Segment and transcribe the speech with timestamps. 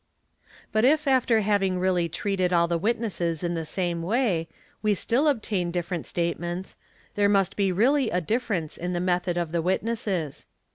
[0.71, 4.47] But if after having really treated all the witnesses in the same way,:
[4.81, 6.75] we still obtain different statements,
[7.13, 10.47] there must be really a difference in "the method of the witnesses.